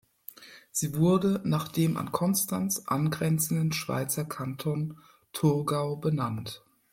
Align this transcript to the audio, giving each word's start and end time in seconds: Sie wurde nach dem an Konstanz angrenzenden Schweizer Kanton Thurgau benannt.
Sie 0.71 0.95
wurde 0.95 1.41
nach 1.43 1.67
dem 1.67 1.95
an 1.95 2.11
Konstanz 2.11 2.81
angrenzenden 2.87 3.71
Schweizer 3.71 4.25
Kanton 4.25 4.97
Thurgau 5.31 5.95
benannt. 5.95 6.63